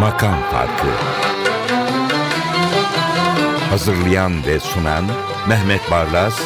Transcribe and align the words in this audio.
Makam 0.00 0.36
Farkı. 0.52 0.86
Hazırlayan 3.70 4.46
ve 4.46 4.60
sunan 4.60 5.04
Mehmet 5.48 5.90
Barlas, 5.90 6.40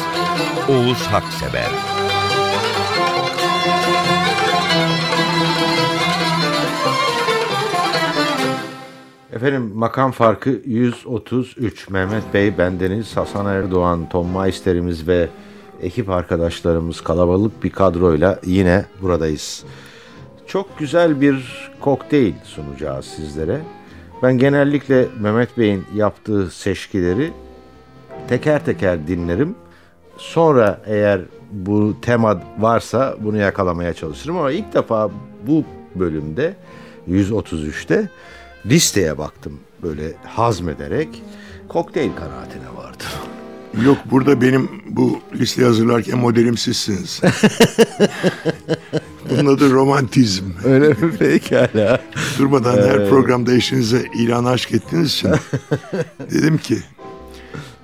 Oğuz 0.69 1.07
Haksever 1.07 1.78
Efendim 9.39 9.71
makam 9.75 10.11
farkı 10.11 10.61
133 10.65 11.89
Mehmet 11.89 12.33
Bey, 12.33 12.57
bendeniz 12.57 13.17
Hasan 13.17 13.45
Erdoğan, 13.45 14.09
Tom 14.09 14.37
Meister'imiz 14.37 15.07
ve 15.07 15.29
ekip 15.81 16.09
arkadaşlarımız 16.09 17.01
kalabalık 17.01 17.63
bir 17.63 17.69
kadroyla 17.69 18.39
yine 18.45 18.85
buradayız. 19.01 19.63
Çok 20.47 20.79
güzel 20.79 21.21
bir 21.21 21.69
kokteyl 21.79 22.33
sunacağız 22.43 23.05
sizlere. 23.05 23.61
Ben 24.23 24.37
genellikle 24.37 25.07
Mehmet 25.19 25.57
Bey'in 25.57 25.85
yaptığı 25.95 26.51
seçkileri 26.51 27.31
teker 28.27 28.65
teker 28.65 29.07
dinlerim. 29.07 29.55
Sonra 30.17 30.81
eğer 30.85 31.21
bu 31.51 31.95
tema 32.01 32.41
varsa 32.59 33.15
bunu 33.19 33.37
yakalamaya 33.37 33.93
çalışırım 33.93 34.37
ama 34.37 34.51
ilk 34.51 34.73
defa 34.73 35.11
bu 35.47 35.63
bölümde 35.95 36.55
133'te 37.09 38.09
listeye 38.65 39.17
baktım 39.17 39.59
böyle 39.83 40.13
hazmederek 40.23 41.23
kokteyl 41.67 42.11
kanaatine 42.15 42.75
vardım. 42.77 43.07
Yok 43.85 43.97
burada 44.05 44.41
benim 44.41 44.69
bu 44.89 45.19
listeyi 45.35 45.67
hazırlarken 45.67 46.17
modelim 46.17 46.57
sizsiniz. 46.57 47.21
Bunun 49.29 49.55
adı 49.55 49.71
romantizm. 49.71 50.45
Öyle 50.63 50.87
mi 50.87 51.17
pekala? 51.19 52.01
Durmadan 52.39 52.77
her 52.77 53.09
programda 53.09 53.53
eşinize 53.53 54.05
ilan 54.15 54.45
aşk 54.45 54.71
ettiğiniz 54.71 55.13
için 55.13 55.29
dedim 56.31 56.57
ki 56.57 56.77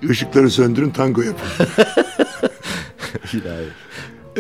ışıkları 0.10 0.50
söndürün 0.50 0.90
tango 0.90 1.22
yapın. 1.22 1.68
İlahi. 3.34 3.66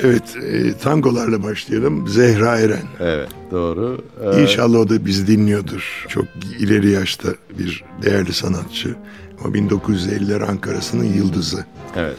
Evet 0.03 0.35
e, 0.43 0.77
tangolarla 0.77 1.43
başlayalım. 1.43 2.07
Zehra 2.07 2.59
Eren. 2.59 2.83
Evet 2.99 3.29
doğru. 3.51 4.01
Ee, 4.23 4.41
İnşallah 4.41 4.79
o 4.79 4.89
da 4.89 5.05
bizi 5.05 5.27
dinliyordur. 5.27 6.05
Çok 6.09 6.25
ileri 6.59 6.91
yaşta 6.91 7.29
bir 7.59 7.83
değerli 8.03 8.33
sanatçı. 8.33 8.95
Ama 9.43 9.55
1950'ler 9.55 10.43
Ankara'sının 10.45 11.03
yıldızı. 11.03 11.65
evet. 11.95 12.15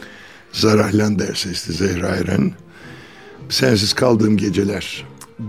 Zarah 0.51 0.93
Lander 0.93 1.33
sesli 1.35 1.73
Zehra 1.73 2.07
Eren. 2.07 2.51
Sensiz 3.49 3.93
kaldığım 3.93 4.37
geceler. 4.37 5.05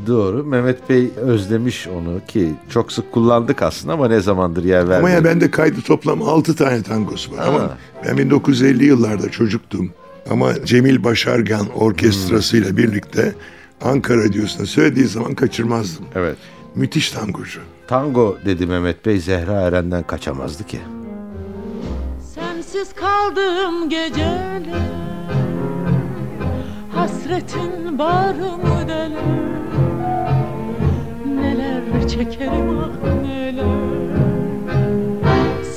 Doğru. 0.07 0.45
Mehmet 0.45 0.91
Bey 0.91 1.11
özlemiş 1.17 1.87
onu 1.89 2.21
ki 2.29 2.55
çok 2.71 2.93
sık 2.93 3.13
kullandık 3.13 3.63
aslında 3.63 3.93
ama 3.93 4.09
ne 4.09 4.21
zamandır 4.21 4.65
yer 4.65 4.79
vermedik. 4.89 4.99
Ama 4.99 5.11
ya 5.11 5.25
bende 5.25 5.51
kaydı 5.51 5.81
toplam 5.81 6.23
6 6.23 6.57
tane 6.57 6.83
tangosu 6.83 7.33
var. 7.37 7.47
Ama 7.49 7.61
Ha. 7.61 7.79
ben 8.07 8.19
1950 8.19 8.85
yıllarda 8.85 9.29
çocuktum. 9.31 9.91
Ama 10.31 10.65
Cemil 10.65 11.05
Başargan 11.05 11.67
orkestrasıyla 11.75 12.77
birlikte 12.77 13.35
Ankara 13.81 14.25
Radyosu'na 14.25 14.67
söylediği 14.67 15.07
zaman 15.07 15.35
kaçırmazdım. 15.35 16.07
Evet. 16.15 16.37
Müthiş 16.75 17.11
tangocu. 17.11 17.61
Tango 17.89 18.39
dedi 18.45 18.67
Mehmet 18.67 19.07
Bey 19.07 19.19
Zehra 19.21 19.61
Eren'den 19.61 20.03
kaçamazdı 20.03 20.67
ki. 20.67 20.79
Sensiz 22.35 22.95
kaldım 22.95 23.89
geceler 23.89 24.63
Hasretin 26.95 27.99
bağrımı 27.99 28.89
deler 28.89 29.11
Neler 31.35 32.09
çekerim 32.09 32.79
ah 32.79 33.23
neler 33.23 33.65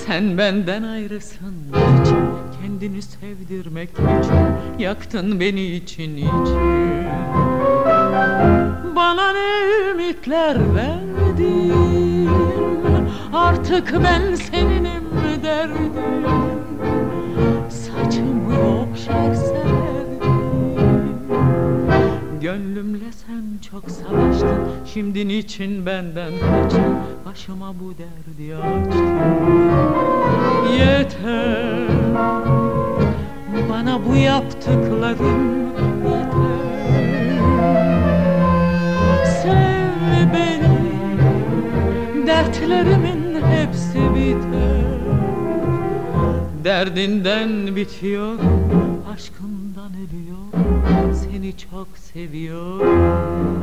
Sen 0.05 0.37
benden 0.37 0.83
ayrısın 0.83 1.55
için 2.01 2.17
Kendini 2.61 3.01
sevdirmek 3.01 3.89
için 3.89 4.79
Yaktın 4.79 5.39
beni 5.39 5.65
için 5.65 6.17
için 6.17 6.59
Bana 8.95 9.33
ne 9.33 9.89
ümitler 9.91 10.57
verdin? 10.75 12.29
Artık 13.33 13.93
ben 14.03 14.35
seninim 14.35 15.03
derdim. 15.43 15.93
Saçımı 17.69 18.81
okşar 18.81 19.35
sevdim. 19.35 20.21
Gönlümle 22.41 23.11
sen 23.25 23.43
çok 23.71 23.91
savaştın. 23.91 24.59
Şimdi 24.93 25.27
niçin 25.27 25.85
benden 25.85 26.31
kaçtın? 26.39 26.95
Başıma 27.25 27.73
bu 27.79 27.93
derdi 27.97 28.55
açtın. 28.55 29.19
Yeter 30.79 32.00
Bana 33.69 33.99
bu 34.09 34.15
yaptıkların 34.15 35.71
yeter. 36.05 37.41
Sev 39.25 40.33
beni 40.33 40.81
Dertlerimin 42.27 43.41
hepsi 43.41 43.99
biter. 44.15 45.01
Derdinden 46.63 47.75
bitiyor 47.75 48.35
Aşkından 49.13 49.91
ölüyor 49.93 50.65
Seni 51.13 51.57
çok 51.57 51.87
seviyorum 51.97 53.61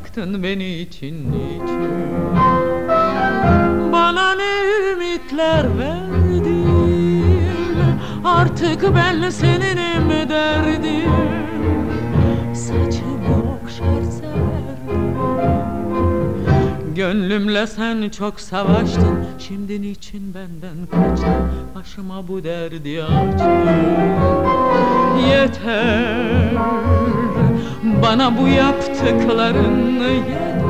için 0.00 0.20
Yaktın 0.20 0.42
beni 0.42 0.78
için 0.78 1.32
niçin 1.32 1.90
Bana 3.92 4.34
ne 4.34 4.92
ümitler 4.92 5.78
verdin? 5.78 7.50
Artık 8.24 8.82
ben 8.94 9.30
seninim 9.30 10.28
derdim. 10.28 11.10
Saçımı 12.54 13.58
okşar 13.62 14.02
Gönlümle 16.94 17.66
sen 17.66 18.08
çok 18.08 18.40
savaştın. 18.40 19.24
Şimdi 19.38 19.82
niçin 19.82 20.34
benden 20.34 20.86
kaçtın? 20.90 21.34
Başıma 21.74 22.28
bu 22.28 22.44
derdi 22.44 23.02
açtın. 23.02 23.50
Yeter 25.30 26.50
Bana 27.82 28.38
bu 28.38 28.48
yaptıkların 28.48 30.00
yeter 30.00 30.60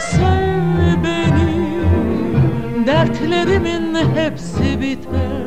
Sev 0.00 1.04
beni 1.04 2.86
Dertlerimin 2.86 3.94
hepsi 4.14 4.80
biter. 4.80 5.44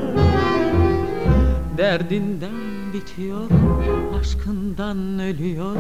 Derdinden 1.78 2.94
bitiyor 2.94 3.50
Aşkından 4.20 5.20
ölüyor. 5.20 5.76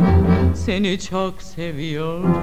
Seni 0.56 1.00
çok 1.00 1.42
seviyorum. 1.42 2.36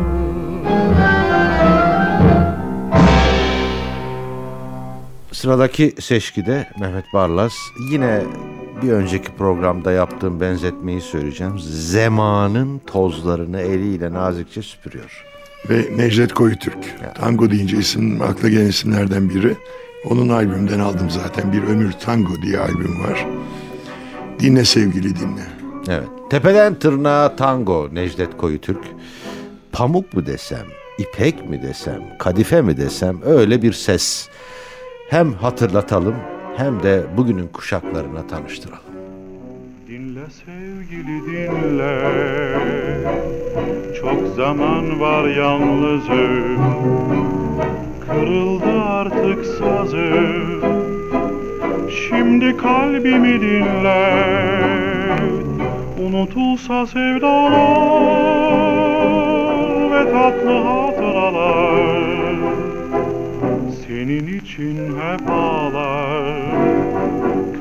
Sıradaki 5.32 5.94
seçkide 6.00 6.68
Mehmet 6.80 7.04
Barlas. 7.14 7.54
Yine 7.92 8.22
bir 8.84 8.92
önceki 8.92 9.32
programda 9.32 9.92
yaptığım 9.92 10.40
benzetmeyi 10.40 11.00
söyleyeceğim. 11.00 11.58
Zemanın 11.68 12.80
tozlarını 12.86 13.60
eliyle 13.60 14.12
nazikçe 14.12 14.62
süpürüyor. 14.62 15.24
Ve 15.70 15.96
Necdet 15.96 16.32
Koyutürk. 16.32 16.94
Tango 17.14 17.50
deyince 17.50 17.76
isim 17.76 18.22
akla 18.22 18.48
gelen 18.48 18.66
isimlerden 18.66 19.30
biri. 19.30 19.56
Onun 20.10 20.28
albümünden 20.28 20.80
aldım 20.80 21.10
zaten. 21.10 21.52
Bir 21.52 21.62
Ömür 21.62 21.92
Tango 21.92 22.42
diye 22.42 22.58
albüm 22.58 23.04
var. 23.04 23.26
Dinle 24.40 24.64
sevgili 24.64 25.16
dinle. 25.16 25.46
Evet. 25.88 26.08
Tepeden 26.30 26.74
tırnağa 26.74 27.36
tango 27.36 27.88
Necdet 27.92 28.36
Koyutürk. 28.36 28.84
Pamuk 29.72 30.14
mu 30.14 30.26
desem, 30.26 30.66
ipek 30.98 31.50
mi 31.50 31.62
desem, 31.62 32.02
kadife 32.18 32.62
mi 32.62 32.76
desem 32.76 33.20
öyle 33.24 33.62
bir 33.62 33.72
ses. 33.72 34.28
Hem 35.08 35.32
hatırlatalım 35.32 36.14
hem 36.56 36.82
de 36.82 37.02
bugünün 37.16 37.46
kuşaklarına 37.46 38.26
tanıştıralım. 38.26 38.78
Dinle 39.88 40.24
sevgili 40.30 41.26
dinle. 41.26 42.00
Çok 44.00 44.36
zaman 44.36 45.00
var 45.00 45.24
yalnızım. 45.28 46.58
Kırıldı 48.06 48.82
artık 48.82 49.46
sazım. 49.46 50.60
Şimdi 52.08 52.56
kalbimi 52.56 53.40
dinle. 53.40 54.24
Unutulsa 56.06 56.86
sevdalar 56.86 57.64
Ve 59.90 60.12
tatlı 60.12 60.58
hatıralar 60.62 61.83
Senin 64.04 64.38
için 64.38 64.76
hep 64.76 65.30
ağlar 65.30 66.34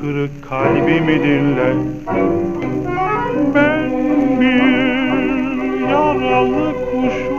Kırık 0.01 0.49
kalbimi 0.49 1.23
dinle. 1.23 1.73
Ben 3.55 3.91
bir 4.41 4.63
yaralı 5.89 6.73
kuşum 6.91 7.32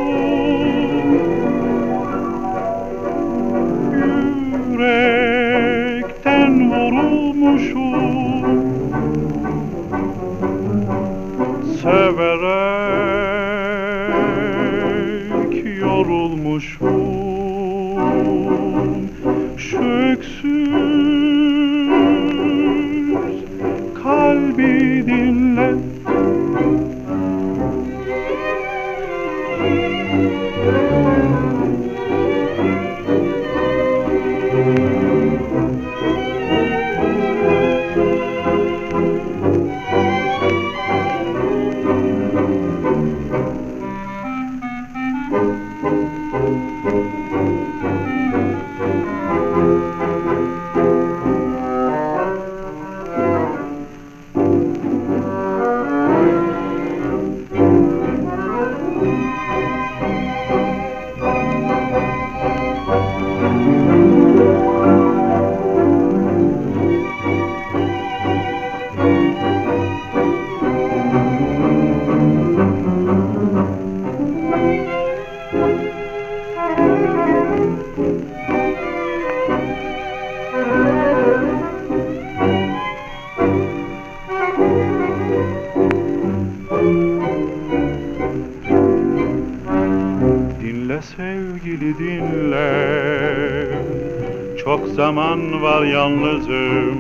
zaman 95.55 95.63
var 95.63 95.87
yalnızım. 95.87 96.99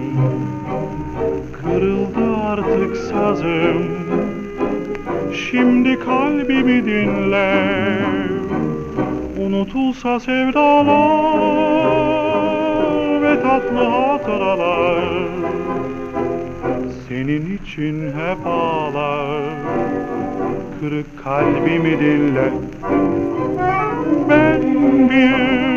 Kırıldı 1.52 2.36
artık 2.46 2.96
sazım. 2.96 3.82
Şimdi 5.50 5.98
kalbimi 5.98 6.84
dinle. 6.84 7.54
Unutulsa 9.46 10.20
sevdalar 10.20 10.82
Ve 13.22 13.42
tatlı 13.42 13.84
hatıralar. 13.84 15.04
Senin 17.08 17.58
için 17.64 18.02
hep 18.02 18.46
ağlar. 18.46 19.42
Kırık 20.80 21.24
kalbimi 21.24 21.98
dinle. 22.00 22.52
Ben 24.28 24.62
bir 25.10 25.73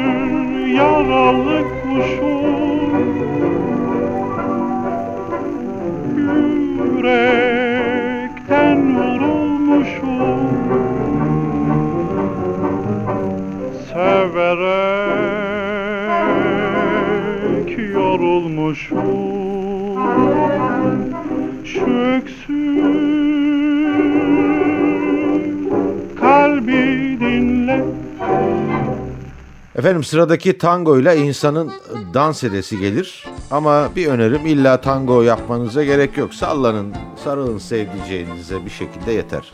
Efendim 29.78 30.04
sıradaki 30.04 30.58
tango 30.58 31.00
ile 31.00 31.18
insanın 31.18 31.72
dans 32.14 32.44
edesi 32.44 32.80
gelir. 32.80 33.26
Ama 33.52 33.96
bir 33.96 34.08
önerim 34.08 34.46
illa 34.46 34.82
tango 34.82 35.22
yapmanıza 35.22 35.84
gerek 35.84 36.18
yok. 36.18 36.34
Sallanın, 36.34 36.96
sarılın 37.24 37.58
sevdiceğinize 37.58 38.66
bir 38.66 38.70
şekilde 38.70 39.12
yeter. 39.12 39.52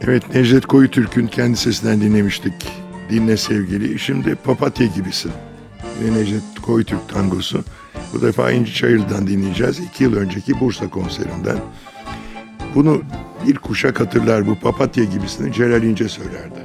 Evet 0.00 0.34
Necdet 0.34 0.66
Koyutürk'ün 0.66 1.26
kendi 1.26 1.56
sesinden 1.56 2.00
dinlemiştik. 2.00 2.54
Dinle 3.10 3.36
sevgili. 3.36 3.98
Şimdi 3.98 4.34
Papatya 4.34 4.86
gibisin. 4.86 5.32
Ve 6.02 6.14
Necdet 6.14 6.60
Koyutürk 6.62 7.08
tangosu. 7.08 7.64
Bu 8.12 8.22
defa 8.22 8.50
İnci 8.50 8.74
Çayır'dan 8.74 9.26
dinleyeceğiz. 9.26 9.80
İki 9.80 10.04
yıl 10.04 10.16
önceki 10.16 10.60
Bursa 10.60 10.90
konserinden. 10.90 11.58
Bunu 12.74 13.02
bir 13.46 13.54
kuşak 13.54 14.00
hatırlar 14.00 14.46
bu 14.46 14.54
Papatya 14.54 15.04
gibisini 15.04 15.52
Celal 15.52 15.82
İnce 15.82 16.08
söylerdi. 16.08 16.58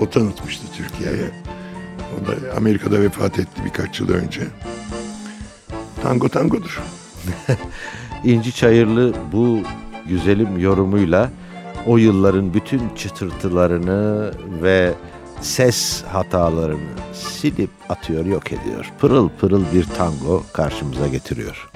O 0.00 0.10
tanıtmıştı 0.10 0.66
Türkiye'ye. 0.76 1.43
O 2.24 2.26
da 2.26 2.56
Amerika'da 2.56 3.00
vefat 3.00 3.38
etti 3.38 3.62
birkaç 3.64 4.00
yıl 4.00 4.08
önce. 4.08 4.40
Tango 6.02 6.28
tangodur. 6.28 6.82
İnci 8.24 8.52
Çayırlı 8.52 9.14
bu 9.32 9.58
güzelim 10.08 10.58
yorumuyla 10.58 11.30
o 11.86 11.96
yılların 11.96 12.54
bütün 12.54 12.82
çıtırtılarını 12.96 14.32
ve 14.62 14.94
ses 15.40 16.02
hatalarını 16.04 16.90
silip 17.12 17.70
atıyor, 17.88 18.26
yok 18.26 18.52
ediyor. 18.52 18.92
Pırıl 18.98 19.28
pırıl 19.40 19.64
bir 19.74 19.84
tango 19.84 20.42
karşımıza 20.52 21.08
getiriyor. 21.08 21.70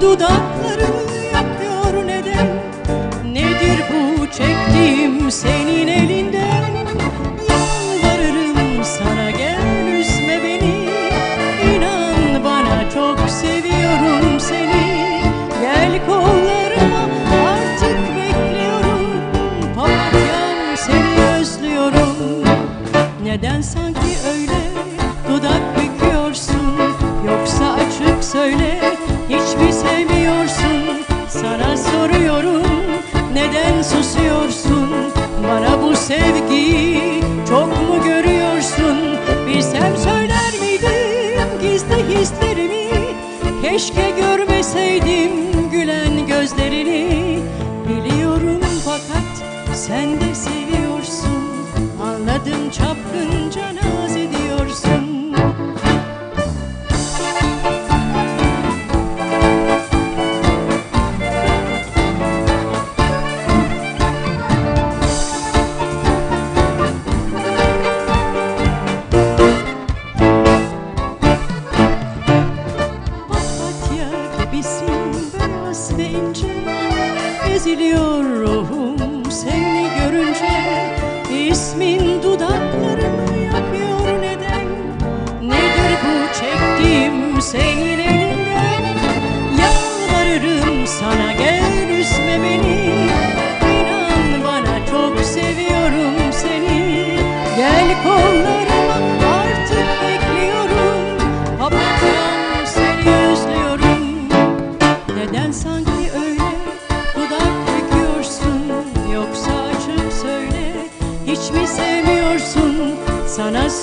dudakların 0.00 1.08
yapıyor 1.34 2.06
neden? 2.06 2.46
Nedir 3.32 3.84
bu 3.90 4.26
çektiğim 4.26 5.30
senin 5.30 5.88
elinden? 5.88 6.64
Yalvarırım 7.48 8.84
sana 8.84 9.30
gel 9.30 9.86
üzme 10.00 10.40
beni. 10.44 10.86
İnan 11.76 12.44
bana 12.44 12.90
çok 12.94 13.30
seviyorum 13.30 14.40
seni. 14.40 15.22
Gel 15.60 16.06
kollarıma 16.06 17.02
artık 17.48 17.98
bekliyorum. 18.16 19.06
Papatyam 19.74 20.76
seni 20.76 21.24
özlüyorum. 21.40 22.44
Neden 23.22 23.60
sana 23.60 23.85
Keşke 43.76 44.15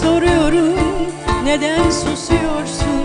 soruyorum 0.04 0.74
neden 1.44 1.90
susuyorsun? 1.90 3.04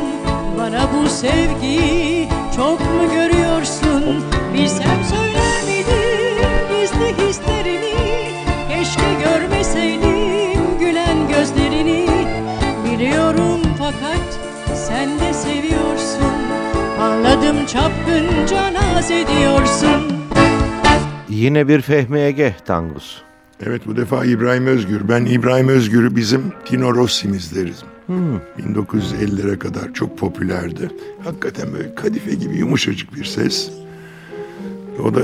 Bana 0.58 0.88
bu 0.92 1.08
sevgiyi 1.08 2.28
çok 2.56 2.80
mu 2.80 3.10
görüyorsun? 3.14 4.24
Bilsem 4.54 5.04
söyler 5.10 5.62
miydim 5.66 6.48
gizli 6.70 7.28
hislerini? 7.28 7.94
Keşke 8.68 9.14
görmeseydim 9.24 10.78
gülen 10.80 11.28
gözlerini. 11.28 12.06
Biliyorum 12.84 13.60
fakat 13.78 14.38
sen 14.74 15.20
de 15.20 15.32
seviyorsun. 15.32 16.38
Anladım 17.00 17.66
çapkınca 17.66 18.72
naz 18.72 19.10
ediyorsun. 19.10 20.12
Yine 21.28 21.68
bir 21.68 21.80
Fehmi 21.80 22.20
Ege 22.20 22.54
tangosu. 22.66 23.27
Evet 23.66 23.82
bu 23.86 23.96
defa 23.96 24.24
İbrahim 24.24 24.66
Özgür. 24.66 25.08
Ben 25.08 25.24
İbrahim 25.24 25.68
Özgür'ü 25.68 26.16
bizim 26.16 26.52
Tino 26.64 26.94
Rossi'miz 26.94 27.54
deriz. 27.54 27.82
1950'lere 28.58 29.58
kadar 29.58 29.94
çok 29.94 30.18
popülerdi. 30.18 30.90
Hakikaten 31.24 31.72
böyle 31.72 31.94
kadife 31.94 32.34
gibi 32.34 32.56
yumuşacık 32.56 33.14
bir 33.14 33.24
ses. 33.24 33.70
O 35.04 35.14
da 35.14 35.20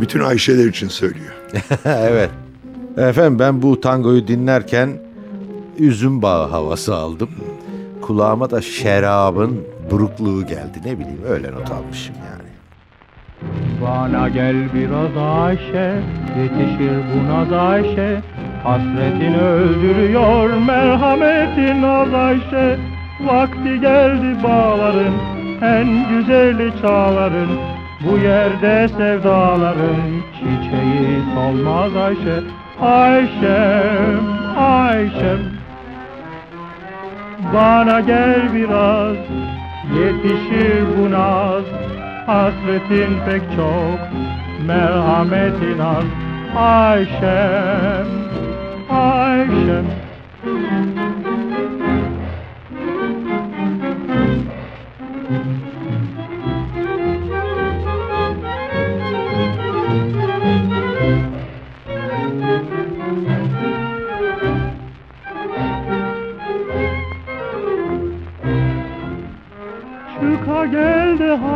bütün 0.00 0.20
Ayşeler 0.20 0.66
için 0.66 0.88
söylüyor. 0.88 1.32
evet. 1.84 2.30
Efendim 2.96 3.38
ben 3.38 3.62
bu 3.62 3.80
tangoyu 3.80 4.28
dinlerken 4.28 4.90
üzüm 5.78 6.22
bağı 6.22 6.48
havası 6.48 6.94
aldım. 6.94 7.30
Kulağıma 8.02 8.50
da 8.50 8.62
şerabın 8.62 9.60
burukluğu 9.90 10.46
geldi. 10.46 10.78
Ne 10.84 10.98
bileyim 10.98 11.20
öyle 11.28 11.52
not 11.52 11.70
almışım 11.70 12.14
yani. 12.30 12.41
Bana 13.82 14.28
gel 14.28 14.56
biraz 14.74 15.16
Ayşe, 15.16 15.92
yetişir 16.38 16.96
buna 17.12 17.50
da 17.50 17.62
Ayşe. 17.62 18.20
Hasretin 18.64 19.34
öldürüyor, 19.34 20.50
merhametin 20.66 21.82
az 21.82 22.14
Ayşe. 22.14 22.78
Vakti 23.20 23.80
geldi 23.80 24.42
bağların, 24.42 25.14
en 25.62 26.08
güzeli 26.08 26.72
çağların. 26.82 27.48
Bu 28.00 28.18
yerde 28.18 28.88
sevdaların 28.88 30.22
çiçeği 30.34 31.22
solmaz 31.34 31.96
Ayşe. 31.96 32.40
Ayşem, 32.80 34.20
Ayşem. 34.58 35.38
Bana 37.54 38.00
gel 38.00 38.54
biraz, 38.54 39.16
yetişir 39.98 40.84
bu 40.98 41.10
naz. 41.10 41.64
Hasretin 42.26 43.18
pek 43.26 43.42
çok, 43.56 44.00
merhametin 44.66 45.78
az. 45.78 46.04
Ayşem, 46.56 48.06
Ayşem. 48.90 50.01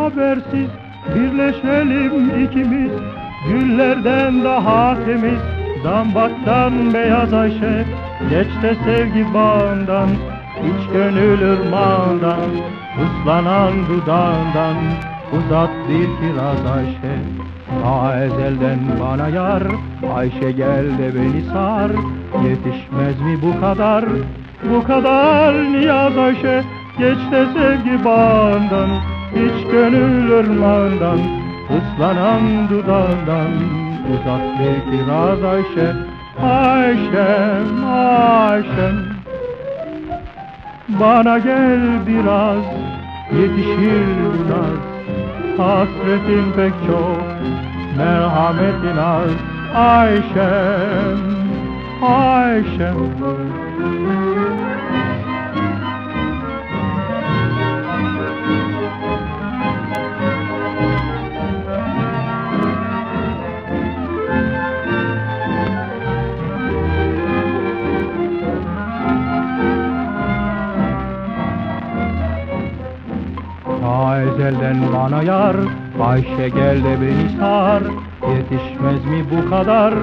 Habersiz. 0.07 0.71
Birleşelim 1.15 2.45
ikimiz 2.45 2.91
Güllerden 3.49 4.45
daha 4.45 4.97
temiz. 5.05 5.41
Dambaktan 5.85 6.95
beyaz 6.95 7.33
Ayşe 7.33 7.85
Geç 8.31 8.49
de 8.63 8.75
sevgi 8.85 9.35
bağından. 9.35 10.09
İç 10.69 10.93
gönül 10.93 11.43
ırmağından 11.53 12.51
Islanan 13.05 13.73
dudağından. 13.89 14.77
Uzat 15.33 15.71
bir 15.89 16.07
kiraz 16.19 16.67
Ayşe 16.77 17.17
Ta 17.83 18.25
ezelden 18.25 18.79
bana 19.01 19.29
yar. 19.29 19.63
Ayşe 20.15 20.53
gel 20.53 20.99
de 20.99 21.15
beni 21.15 21.43
sar 21.53 21.91
Yetişmez 22.49 23.21
mi 23.21 23.39
bu 23.43 23.61
kadar? 23.61 24.05
Bu 24.71 24.85
kadar 24.85 25.55
niyaz 25.55 26.19
Ayşe 26.19 26.63
Geç 26.99 27.19
de 27.33 27.47
sevgi 27.55 28.05
bağından 28.05 29.16
İç 29.37 29.71
gönül 29.73 30.33
ırmağından 30.33 31.19
Islanan 31.77 32.69
dudağından. 32.69 33.51
Uzat 34.13 34.59
bir 34.59 34.91
kiraz 34.91 35.45
Ayşe 35.45 35.93
Ayşem, 36.43 37.85
Ayşem 37.85 38.97
Bana 40.89 41.39
gel 41.39 42.07
biraz 42.07 42.65
Yetişir 43.33 44.07
bu 44.25 44.51
naz 44.51 44.97
Hasretin 45.59 46.53
pek 46.57 46.73
çok 46.87 47.37
Merhametin 47.97 48.97
az. 48.97 49.31
Ayşem, 49.75 51.19
Ayşem 52.03 52.97
Ta 73.97 74.21
ezelden 74.23 74.79
bana 74.93 75.23
yar 75.23 75.57
Ayşe 76.01 76.49
gel 76.49 76.85
de 76.85 76.95
beni 77.01 77.39
sar. 77.39 77.83
Yetişmez 78.31 79.05
mi 79.05 79.25
bu 79.33 79.51
kadar? 79.51 79.95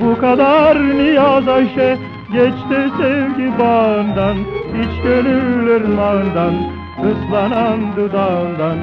Bu 0.00 0.20
kadar 0.20 0.76
niyaz 0.98 1.48
Ayşe? 1.48 1.98
Geç 2.32 2.54
de 2.70 2.88
sevgi 2.98 3.58
bağından 3.58 4.36
İç 4.82 5.02
gönül 5.02 5.76
ırmağından 5.76 6.54
Islanan 7.10 7.80
dudağından. 7.96 8.78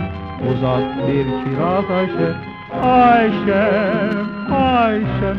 Uzat 0.50 1.08
bir 1.08 1.26
kiraz 1.26 1.92
Ayşe 1.98 2.30
Ayşem, 2.84 4.26
Ayşem 4.56 5.38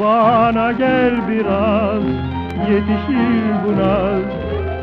Bana 0.00 0.72
gel 0.72 1.14
biraz 1.28 2.02
Yetişir 2.70 3.44
bu 3.64 3.72
naz. 3.80 4.22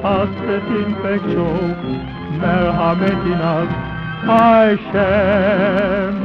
Hasretin 0.03 0.95
pek 1.03 1.21
çok 1.21 2.18
Merhametin 2.41 3.39
az 3.39 3.67
Ayşem 4.29 6.15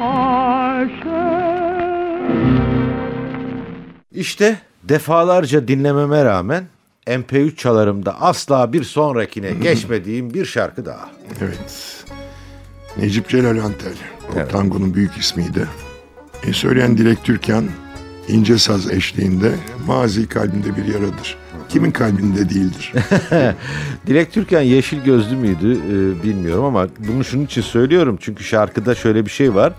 Ayşem 0.00 1.38
İşte 4.12 4.58
defalarca 4.84 5.68
dinlememe 5.68 6.24
rağmen 6.24 6.64
MP3 7.06 7.56
çalarımda 7.56 8.20
asla 8.20 8.72
bir 8.72 8.84
sonrakine 8.84 9.50
geçmediğim 9.62 10.34
bir 10.34 10.44
şarkı 10.44 10.86
daha. 10.86 11.10
Evet. 11.40 12.04
Necip 12.96 13.28
Celal 13.28 13.58
Antel. 13.64 13.92
O 14.28 14.32
Evet. 14.36 14.50
tangonun 14.50 14.94
büyük 14.94 15.16
ismiydi. 15.16 15.66
E, 16.46 16.52
söyleyen 16.52 16.98
Dilek 16.98 17.24
Türkan 17.24 17.64
ince 18.28 18.58
saz 18.58 18.90
eşliğinde 18.90 19.52
mazi 19.86 20.28
kalbinde 20.28 20.76
bir 20.76 20.84
yaradır. 20.94 21.36
Kimin 21.68 21.90
kalbinde 21.90 22.48
değildir? 22.48 22.92
Dilek 24.06 24.32
Türkan 24.32 24.60
yeşil 24.60 25.04
gözlü 25.04 25.36
müydü 25.36 25.72
e, 25.72 26.22
bilmiyorum 26.22 26.64
ama 26.64 26.86
bunu 27.08 27.24
şunun 27.24 27.44
için 27.44 27.62
söylüyorum. 27.62 28.18
Çünkü 28.20 28.44
şarkıda 28.44 28.94
şöyle 28.94 29.26
bir 29.26 29.30
şey 29.30 29.54
var. 29.54 29.72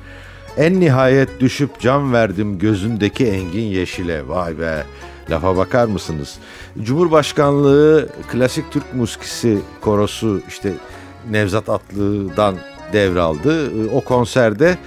En 0.58 0.79
nihayet 0.79 1.39
düşüp 1.39 1.79
can 1.79 2.13
verdim 2.13 2.60
gözündeki 2.60 3.27
engin 3.27 3.62
yeşile. 3.63 4.27
Vay 4.27 4.60
be 4.60 4.84
lafa 5.29 5.58
bakar 5.58 5.86
mısınız? 5.86 6.38
Cumhurbaşkanlığı 6.84 8.10
klasik 8.31 8.72
Türk 8.72 8.93
muskisi 8.96 9.58
korosu 9.81 10.41
işte 10.48 10.74
Nevzat 11.31 11.69
Atlı'dan 11.69 12.55
devraldı. 12.93 13.86
E, 13.86 13.89
O 13.93 14.01
konserde 14.01 14.77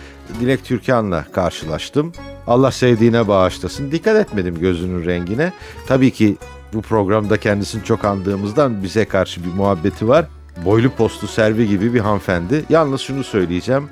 Dilek 0.40 0.64
Türkan'la 0.64 1.25
karşılaştım. 1.32 2.12
Allah 2.47 2.71
sevdiğine 2.71 3.28
bağışlasın. 3.28 3.92
Dikkat 3.92 4.16
etmedim 4.16 4.59
gözünün 4.61 5.04
rengine. 5.04 5.52
Tabii 5.87 6.11
ki 6.11 6.37
bu 6.73 6.83
programda 6.83 7.37
kendisini 7.37 7.85
çok 7.85 8.05
andığımızdan 8.05 8.83
bize 8.83 9.05
karşı 9.05 9.45
bir 9.45 9.52
muhabbeti 9.52 10.09
var. 10.09 10.26
Boylu 10.64 10.91
postlu 10.91 11.29
servi 11.29 11.69
gibi 11.69 11.95
bir 11.95 12.00
hanımefendi. 12.00 12.64
Yalnız 12.69 13.00
şunu 13.00 13.25
söyleyeceğim. 13.25 13.88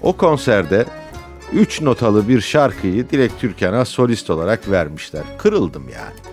O 0.00 0.12
konserde 0.12 0.86
3 1.52 1.80
notalı 1.80 2.28
bir 2.28 2.40
şarkıyı 2.40 3.10
Dilek 3.10 3.38
Türkan'a 3.40 3.84
solist 3.84 4.30
olarak 4.30 4.70
vermişler. 4.70 5.22
Kırıldım 5.38 5.88
yani. 5.88 6.32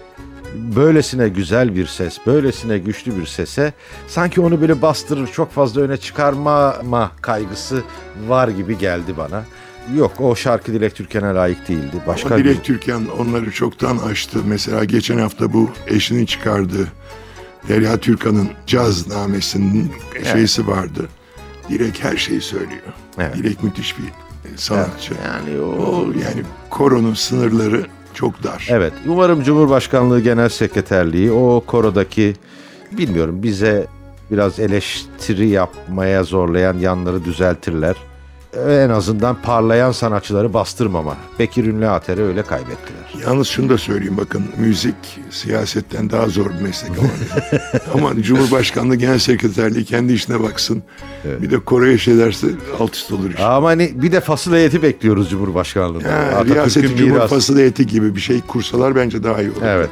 Böylesine 0.76 1.30
güzel 1.30 1.76
bir 1.76 1.88
ses, 1.88 2.18
böylesine 2.26 2.78
güçlü 2.78 3.20
bir 3.20 3.26
sese 3.26 3.74
sanki 4.08 4.42
onu 4.42 4.62
böyle 4.62 4.82
bastırır, 4.82 5.28
çok 5.28 5.52
fazla 5.52 5.82
öne 5.82 5.98
çıkarmama 5.98 7.12
kaygısı 7.22 7.84
var 8.28 8.48
gibi 8.48 8.78
geldi 8.78 9.18
bana. 9.18 9.44
Yok 9.96 10.22
o 10.22 10.36
şarkı 10.36 10.74
Dilek 10.74 10.96
Türkan'a 10.96 11.36
layık 11.36 11.68
değildi. 11.68 11.96
Başka 12.08 12.30
Ama 12.30 12.38
bir... 12.38 12.44
Dilek 12.44 12.64
Türkan 12.64 13.08
onları 13.20 13.52
çoktan 13.52 13.98
aştı. 13.98 14.40
Mesela 14.46 14.84
geçen 14.84 15.18
hafta 15.18 15.54
bu 15.54 15.70
eşinin 15.88 16.26
çıkardığı 16.26 16.88
Derya 17.68 17.98
Türkan'ın 17.98 18.50
caz 18.68 19.08
namesinin 19.08 19.92
şeysi 20.32 20.68
vardı. 20.68 21.08
Dilek 21.70 22.04
her 22.04 22.18
şeyi 22.18 22.42
söylüyor. 22.42 22.82
Evet. 23.18 23.36
Dilek 23.36 23.64
müthiş 23.64 23.96
bir 23.98 24.04
e, 24.04 24.58
sanatçı. 24.58 25.14
Yani 25.26 25.62
O 25.62 25.66
o 25.66 26.06
yani 26.06 26.44
koronun 26.70 27.14
sınırları 27.14 27.86
çok 28.14 28.44
dar. 28.44 28.68
Evet, 28.70 28.94
umarım 29.08 29.44
Cumhurbaşkanlığı 29.44 30.20
Genel 30.20 30.50
Sekreterliği 30.50 31.32
o 31.32 31.64
korodaki 31.68 32.36
bilmiyorum 32.92 33.44
bize 33.44 33.88
biraz 34.32 34.60
eleştiri 34.60 35.48
yapmaya 35.48 36.24
zorlayan 36.24 36.78
yanları 36.78 37.26
düzeltirler. 37.26 37.96
En 38.58 38.90
azından 38.90 39.42
parlayan 39.42 39.92
sanatçıları 39.92 40.54
bastırmama. 40.54 41.18
Bekir 41.40 41.66
Ünlü 41.66 41.88
Ater'i 41.88 42.22
öyle 42.22 42.44
kaybettiler. 42.44 43.26
Yalnız 43.26 43.48
şunu 43.48 43.70
da 43.70 43.78
söyleyeyim 43.78 44.18
bakın 44.18 44.44
müzik 44.58 44.96
siyasetten 45.30 46.10
daha 46.10 46.28
zor 46.28 46.46
bir 46.50 46.62
meslek 46.62 46.92
ama. 47.00 47.10
ama 47.94 48.22
Cumhurbaşkanlığı 48.22 48.96
Genel 48.96 49.20
Sekreterliği 49.20 49.86
kendi 49.86 50.14
işine 50.14 50.44
baksın. 50.44 50.84
Bir 51.26 51.52
de 51.52 51.60
Kore'ye 51.60 51.98
şey 51.98 52.18
derse 52.18 52.48
alt 52.80 52.96
üst 52.96 53.12
olur 53.12 53.30
iş. 53.30 53.40
Ama 53.40 53.68
hani 53.68 53.92
bir 53.96 54.12
de 54.12 54.20
fasıl 54.20 54.54
heyeti 54.54 54.84
bekliyoruz 54.84 55.30
Cumhurbaşkanlığında. 55.30 56.10
Atatürk'ün 56.10 56.54
Riyaseti 56.54 56.88
mirası. 56.88 56.98
Cumhurfasıl 56.98 57.58
heyeti 57.58 57.88
gibi 57.88 58.16
bir 58.16 58.22
şey 58.22 58.42
kursalar 58.42 58.96
bence 58.96 59.24
daha 59.24 59.42
iyi 59.42 59.52
olur. 59.52 59.62
Evet. 59.64 59.90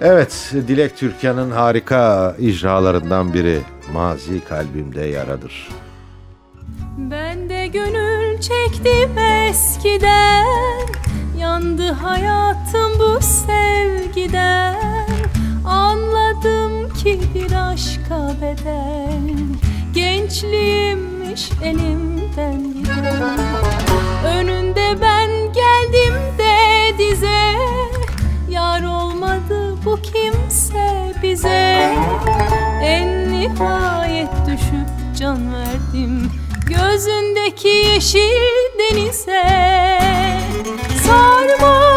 Evet, 0.00 0.52
Dilek 0.68 0.96
Türkan'ın 0.96 1.50
harika 1.50 2.36
icralarından 2.38 3.34
biri. 3.34 3.60
Mazi 3.92 4.40
kalbimde 4.48 5.04
yaradır. 5.04 5.68
Ben 6.98 7.25
çektim 8.86 9.18
eskiden 9.18 10.46
Yandı 11.38 11.92
hayatım 11.92 12.92
bu 12.98 13.20
sevgiden. 13.20 14.76
Anladım 15.64 16.94
ki 16.94 17.20
bir 17.34 17.70
aşka 17.70 18.32
bedel 18.40 19.20
Gençliğimmiş 19.94 21.50
elimden 21.62 22.74
giden. 22.74 23.38
Önünde 24.24 24.96
ben 25.00 25.30
geldim 25.30 26.14
de 26.38 26.98
dize 26.98 27.56
Yar 28.50 28.82
olmadı 28.82 29.84
bu 29.84 29.98
kimse 30.02 31.14
bize. 31.22 31.94
En 32.82 33.32
nihayet 33.32 34.30
düşüp 34.46 35.16
can 35.18 35.54
verdim 35.54 36.30
Gözündeki 36.66 37.68
yeşil 37.68 38.78
denize 38.78 39.44
Sarmadım 41.06 41.95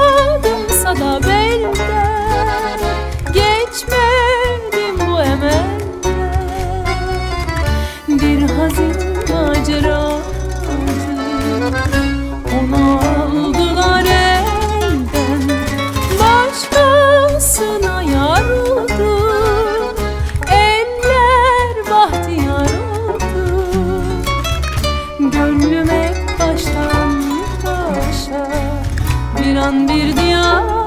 Bir 29.60 29.64
an 29.64 29.88
bir 29.88 30.18
diyar 30.18 30.79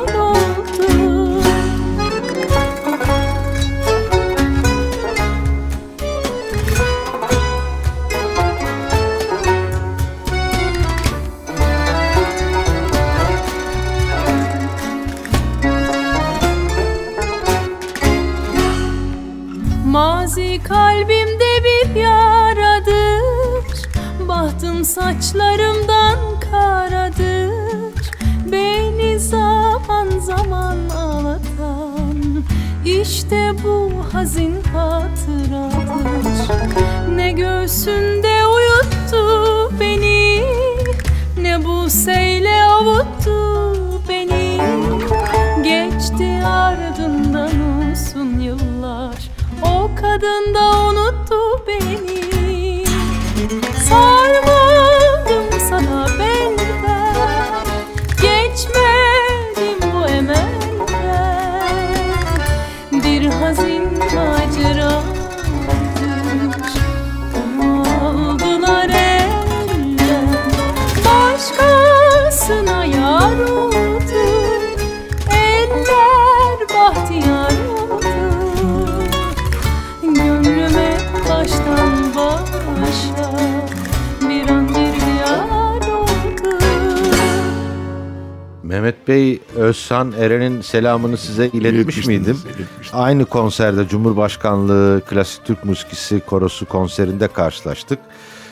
Mehmet 88.73 89.09
Bey 89.09 89.41
Özsan 89.57 90.13
Eren'in 90.13 90.61
selamını 90.61 91.17
size 91.17 91.47
iletmiş 91.47 92.07
miydim? 92.07 92.39
iletmiştim. 92.57 92.99
Aynı 92.99 93.25
konserde 93.25 93.89
Cumhurbaşkanlığı 93.89 95.03
Klasik 95.11 95.45
Türk 95.45 95.65
Müzikisi 95.65 96.21
Korosu 96.21 96.67
konserinde 96.67 97.29
karşılaştık. 97.29 97.99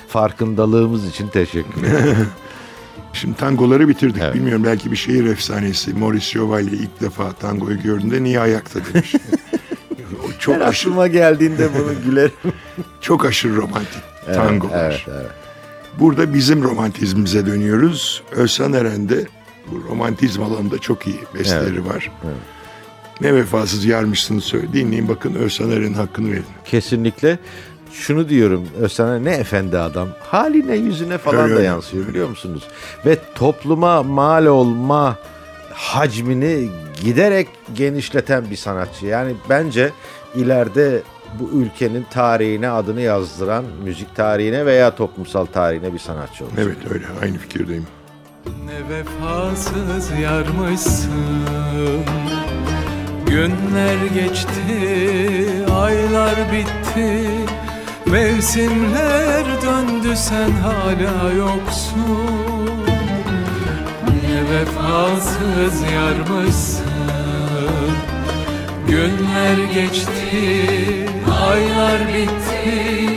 Farkındalığımız 0.08 1.08
için 1.08 1.28
teşekkür 1.28 1.82
ederim. 1.82 2.28
Şimdi 3.12 3.36
tangoları 3.36 3.88
bitirdik. 3.88 4.22
Evet. 4.22 4.34
Bilmiyorum 4.34 4.64
belki 4.64 4.90
bir 4.90 4.96
şehir 4.96 5.24
efsanesi. 5.26 5.94
Maurice 5.94 6.24
Chevalier 6.26 6.72
ilk 6.72 7.00
defa 7.00 7.32
tangoyu 7.32 7.82
gördüğünde 7.82 8.22
niye 8.22 8.40
ayakta 8.40 8.80
demiş. 8.94 9.14
Çok 10.38 10.54
Her 10.54 10.60
aşırı, 10.60 10.90
aklıma 10.90 11.06
geldiğinde 11.06 11.68
bunu 11.78 12.04
gülerim. 12.04 12.32
çok 13.00 13.24
aşırı 13.24 13.56
romantik 13.56 14.02
tangolar. 14.34 14.90
Evet, 14.90 15.00
evet. 15.08 15.30
Burada 15.98 16.34
bizim 16.34 16.62
romantizmimize 16.62 17.46
dönüyoruz. 17.46 18.22
Özhan 18.30 18.72
Eren'de 18.72 19.26
bu 19.70 19.90
romantizm 19.90 20.42
alanında 20.42 20.78
çok 20.78 21.06
iyi 21.06 21.18
besteleri 21.34 21.86
var. 21.86 22.10
Ne 23.20 23.34
vefasız 23.34 23.84
yarmışsınız 23.84 24.44
söyle. 24.44 24.72
Dinleyin 24.72 25.08
bakın 25.08 25.34
Özhan 25.34 25.70
Eren'in 25.70 25.94
hakkını 25.94 26.30
verin. 26.32 26.44
Kesinlikle. 26.64 27.38
Şunu 27.92 28.28
diyorum 28.28 28.68
Özcan'a 28.80 29.18
ne 29.18 29.30
efendi 29.30 29.78
adam. 29.78 30.08
Haline 30.20 30.76
yüzüne 30.76 31.18
falan 31.18 31.40
Öyle 31.40 31.54
da 31.54 31.58
öyle. 31.58 31.66
yansıyor 31.66 32.08
biliyor 32.08 32.28
musunuz? 32.28 32.62
Ve 33.06 33.18
topluma 33.34 34.02
mal 34.02 34.46
olma 34.46 35.18
hacmini 35.72 36.68
giderek 37.04 37.48
genişleten 37.74 38.50
bir 38.50 38.56
sanatçı. 38.56 39.06
Yani 39.06 39.32
bence 39.48 39.90
ileride 40.34 41.02
bu 41.40 41.50
ülkenin 41.50 42.06
tarihine 42.10 42.68
adını 42.70 43.00
yazdıran 43.00 43.64
müzik 43.84 44.16
tarihine 44.16 44.66
veya 44.66 44.94
toplumsal 44.94 45.46
tarihine 45.46 45.92
bir 45.92 45.98
sanatçı 45.98 46.44
olacak. 46.44 46.58
Evet 46.62 46.92
öyle 46.92 47.04
aynı 47.22 47.38
fikirdeyim. 47.38 47.86
Ne 48.66 48.88
vefasız 48.88 50.10
yarmışsın. 50.22 51.10
Günler 53.26 54.06
geçti, 54.14 54.52
aylar 55.80 56.34
bitti. 56.52 57.30
Mevsimler 58.06 59.44
döndü 59.62 60.16
sen 60.16 60.50
hala 60.50 61.32
yoksun. 61.32 62.80
Ne 64.06 64.50
vefasız 64.50 65.82
yarmışsın. 65.94 66.84
Günler 68.88 69.72
geçti, 69.74 71.06
aylar 71.42 72.00
bitti. 72.08 73.10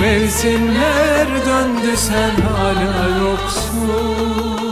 Mevsimler 0.00 1.26
döndü 1.46 1.96
sen 1.96 2.30
hala 2.30 3.18
yoksun 3.18 4.69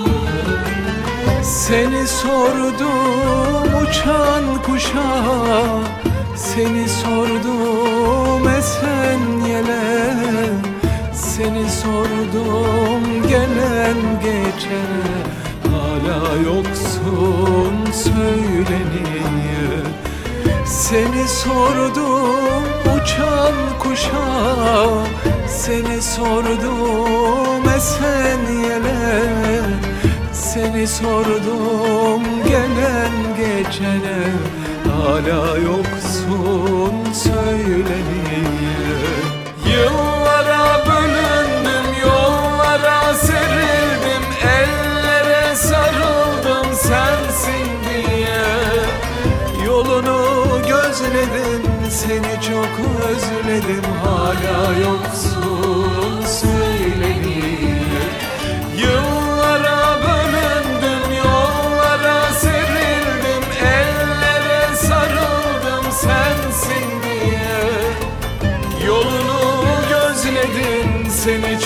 Seni 1.68 2.06
sordum 2.06 3.82
uçan 3.82 4.62
kuşa 4.66 5.24
Seni 6.36 6.88
sordum 6.88 8.48
esen 8.48 9.46
yele. 9.48 10.50
Seni 11.12 11.70
sordum 11.70 13.28
gelen 13.28 13.98
geçene 14.22 15.18
Hala 15.70 16.36
yoksun 16.36 17.92
söyle 17.92 18.78
niye 18.92 19.82
seni 20.66 21.28
sordum 21.28 22.64
uçan 22.84 23.54
kuşa 23.78 24.28
Seni 25.48 26.02
sordum 26.02 27.68
esen 27.76 28.54
yele 28.62 29.87
Seni 30.54 30.86
sordum 30.86 32.22
gelen 32.48 33.12
geçene 33.36 34.18
Hala 34.92 35.56
yoksun 35.58 37.12
söyle 37.12 37.96
niye 38.08 38.44
Yıllara 39.74 40.86
bölündüm 40.86 42.02
yollara 42.02 43.14
serildim 43.14 44.24
Ellere 44.58 45.56
sarıldım 45.56 46.74
sensin 46.74 47.68
diye. 47.90 48.40
Yolunu 49.66 50.48
gözledim 50.68 51.62
seni 51.90 52.42
çok 52.48 52.70
özledim 53.08 53.84
hala 54.04 54.78
yoksun 54.78 55.47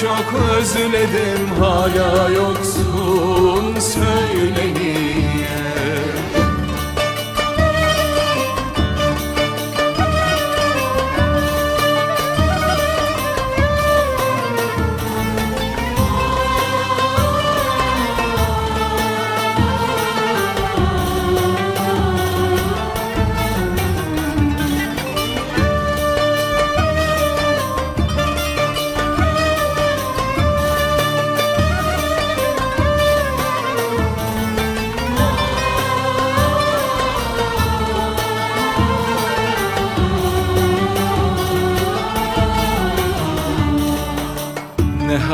çok 0.00 0.40
özledim. 0.58 1.48
Hala 1.60 2.28
yoksun 2.28 3.80
söyle 3.80 4.76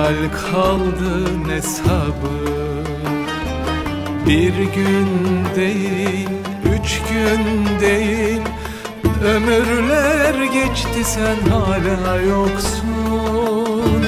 hal 0.08 0.52
kaldı 0.52 1.48
ne 1.48 1.62
sabır 1.62 2.88
Bir 4.26 4.54
gün 4.54 5.08
değil, 5.56 6.28
üç 6.74 7.00
gün 7.10 7.80
değil 7.80 8.40
Ömürler 9.24 10.44
geçti 10.44 11.04
sen 11.04 11.50
hala 11.50 12.16
yoksun. 12.20 14.06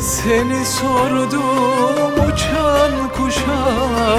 Seni 0.00 0.66
sordum 0.66 2.12
uçan 2.14 3.08
kuşa 3.16 4.18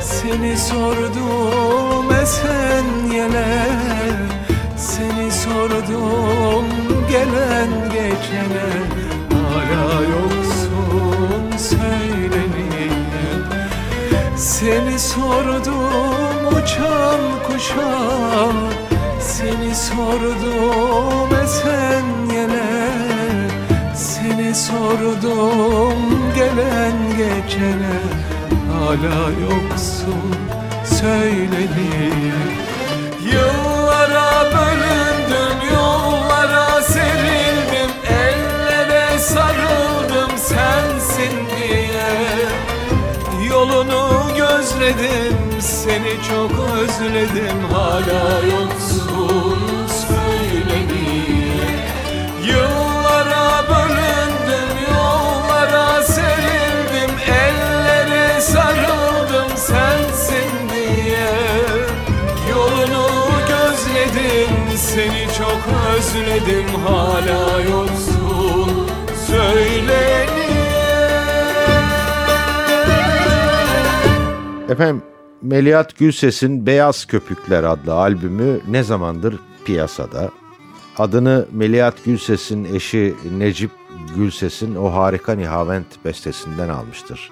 Seni 0.00 0.58
sordum 0.58 2.12
esen 2.22 3.14
yele. 3.14 3.66
Seni 4.76 5.32
sordum 5.32 6.64
gelen 7.10 7.90
geçene 7.92 9.03
Hala 9.54 10.02
yoksun 10.02 11.56
söyle 11.58 12.42
niye 12.54 12.90
Seni 14.36 14.98
sordum 14.98 16.46
uçan 16.46 17.20
kuşa 17.46 18.52
Seni 19.20 19.74
sordum 19.74 21.38
esen 21.44 22.34
yele 22.34 22.90
Seni 23.94 24.54
sordum 24.54 25.98
gelen 26.34 27.16
geçene. 27.16 28.00
Hala 28.72 29.30
yoksun 29.30 30.34
söyle 30.84 31.60
niye 31.76 32.12
Yıllara 33.32 34.44
bölündüm 34.52 34.93
gözledim 44.84 45.60
seni 45.60 46.12
çok 46.28 46.50
özledim. 46.50 47.58
Hala 47.72 48.46
yoksun 48.46 49.58
söyle 49.88 50.78
niye 50.86 51.84
Yıllara 52.46 53.64
bölündüm 53.68 54.78
yollara 54.90 56.02
serildim. 56.02 57.16
Ellere 57.28 58.40
sarıldım 58.40 59.56
sensin 59.56 60.68
diye. 60.74 61.30
Yolunu 62.50 63.08
gözledim 63.48 64.78
seni 64.78 65.26
çok 65.38 65.60
özledim. 65.96 66.66
Hala 66.86 67.60
yoksun 67.60 67.83
Efendim 74.68 75.02
Melihat 75.42 75.98
Gülses'in 75.98 76.66
Beyaz 76.66 77.04
Köpükler 77.04 77.64
adlı 77.64 77.94
albümü 77.94 78.60
ne 78.68 78.82
zamandır 78.82 79.38
piyasada? 79.64 80.30
Adını 80.98 81.46
Melihat 81.52 82.04
Gülses'in 82.04 82.64
eşi 82.64 83.14
Necip 83.38 83.70
Gülses'in 84.16 84.74
o 84.74 84.92
harika 84.92 85.34
Nihavent 85.34 86.04
bestesinden 86.04 86.68
almıştır. 86.68 87.30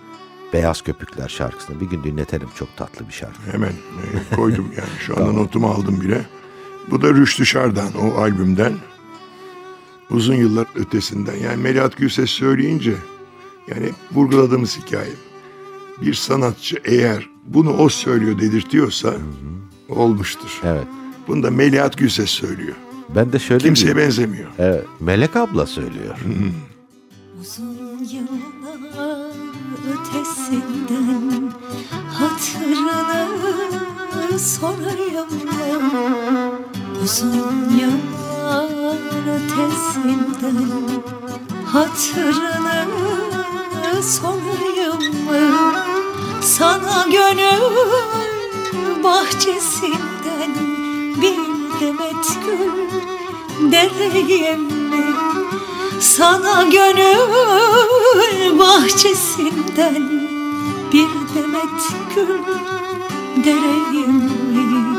Beyaz 0.52 0.82
Köpükler 0.82 1.28
şarkısını 1.28 1.80
bir 1.80 1.86
gün 1.86 2.04
dinletelim 2.04 2.48
çok 2.54 2.76
tatlı 2.76 3.08
bir 3.08 3.12
şarkı. 3.12 3.52
Hemen 3.52 3.72
e, 3.72 4.36
koydum 4.36 4.72
yani 4.76 4.98
şu 4.98 5.16
anda 5.16 5.32
notumu 5.32 5.68
aldım 5.68 6.00
bile. 6.00 6.20
Bu 6.90 7.02
da 7.02 7.08
Rüştü 7.08 7.46
Şar'dan 7.46 7.92
o 8.02 8.20
albümden. 8.20 8.72
Uzun 10.10 10.34
yıllar 10.34 10.66
ötesinden 10.74 11.36
yani 11.36 11.62
Melahat 11.62 11.96
Gülses 11.96 12.30
söyleyince 12.30 12.94
yani 13.68 13.90
vurguladığımız 14.12 14.78
hikaye. 14.78 15.31
Bir 16.00 16.14
sanatçı 16.14 16.76
eğer 16.84 17.28
bunu 17.46 17.76
o 17.76 17.88
söylüyor 17.88 18.38
dedirtiyorsa 18.40 19.14
olmuştur. 19.88 20.60
Evet. 20.64 20.86
Bunu 21.28 21.42
da 21.42 21.50
Melahat 21.50 21.98
Gülses 21.98 22.30
söylüyor. 22.30 22.74
Ben 23.14 23.32
de 23.32 23.38
şöyle 23.38 23.64
Kimseye 23.64 23.82
diyeyim. 23.86 24.02
benzemiyor. 24.04 24.50
Evet, 24.58 24.84
Melek 25.00 25.36
abla 25.36 25.66
söylüyor. 25.66 26.16
Uzun 27.40 27.98
yıllar 28.10 29.32
ötesinden 29.92 31.52
hatırını 32.12 33.28
sorayım 34.38 35.28
mı? 35.44 36.52
Uzun 37.04 37.68
yıllar 37.78 38.96
ötesinden 39.34 40.68
hatırını 41.66 42.84
sorayım 44.02 45.24
mı? 45.24 45.54
Sana 46.42 47.06
gönül 47.12 47.62
bahçesinden 49.04 50.54
bir 51.22 51.38
demet 51.80 52.26
gül 52.46 52.90
dereyim 53.72 54.60
mi? 54.62 55.04
Sana 56.00 56.62
gönül 56.62 57.18
bahçesinden 58.58 60.10
bir 60.92 61.08
demet 61.34 61.82
gül 62.14 62.40
dereyim 63.44 64.14
mi? 64.52 64.98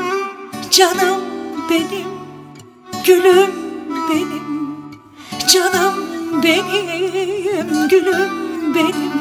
Canım 0.71 1.21
benim, 1.69 2.07
gülüm 3.05 3.51
benim, 4.09 4.75
canım 5.47 5.93
benim, 6.43 7.87
gülüm 7.89 8.42
benim. 8.75 9.13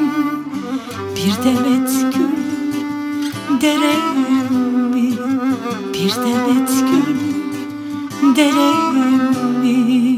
Bir 1.15 1.43
demet 1.43 1.89
gül 2.15 3.61
dereyim 3.61 4.53
mi? 4.91 5.13
Bir 5.93 6.15
demet 6.15 6.69
gül 6.69 7.15
dereyim 8.35 9.59
mi? 9.61 10.12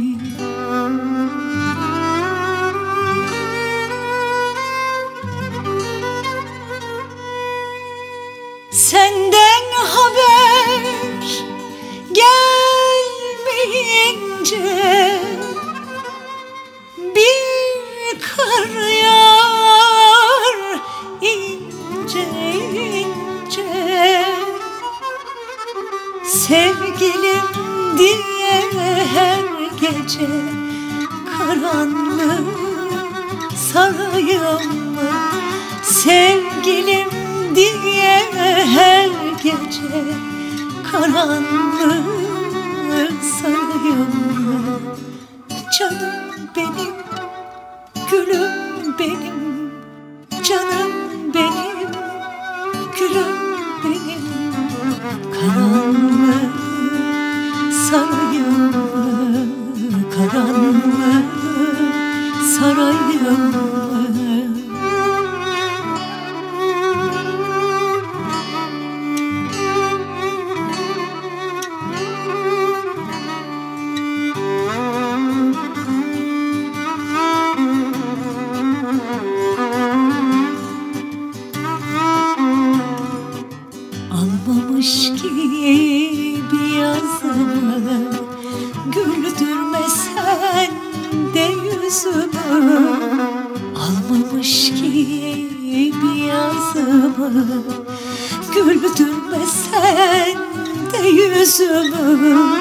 De 101.45 101.49
yüzümü 101.51 102.57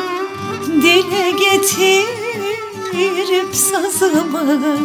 Dile 0.66 1.30
getirip 1.30 1.96
sazımı 3.54 4.78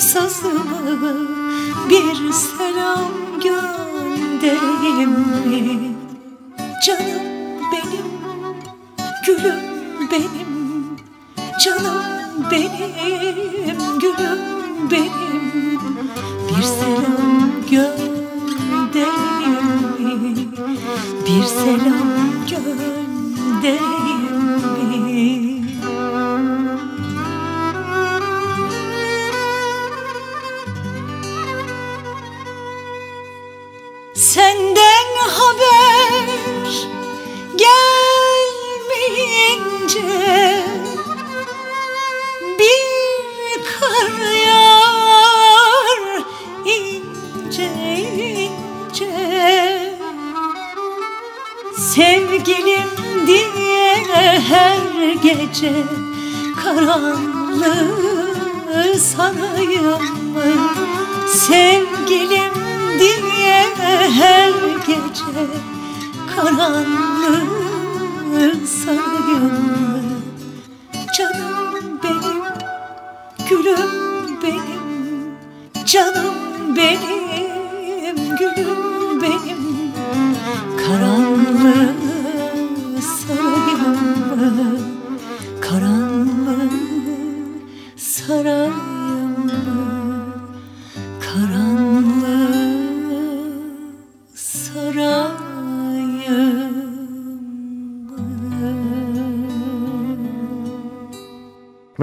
sazımı 0.00 1.28
Bir 1.90 2.32
selam 2.32 3.12
göndereyim 3.42 5.10
mi? 5.10 5.94
Canım 6.86 7.22
benim, 7.72 8.08
gülüm 9.26 9.60
benim 10.10 10.50
Canım 11.64 12.04
benim, 12.50 13.98
gülüm 14.00 14.40
benim 14.90 15.39
selam 16.80 17.50
göndereyim 17.70 19.10
mi? 19.98 20.36
Bir 21.26 21.44
selam 21.44 22.08
göndereyim 22.50 23.99